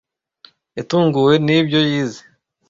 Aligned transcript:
Yatunguwe 0.77 1.33
nibyo 1.45 1.79
yize. 1.89 2.21